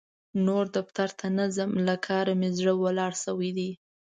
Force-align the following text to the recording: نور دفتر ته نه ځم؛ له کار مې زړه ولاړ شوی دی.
نور 0.45 0.65
دفتر 0.77 1.09
ته 1.19 1.25
نه 1.37 1.45
ځم؛ 1.55 1.71
له 1.87 1.95
کار 2.07 2.25
مې 2.39 2.49
زړه 2.57 2.73
ولاړ 2.81 3.11
شوی 3.23 3.49
دی. 3.57 3.71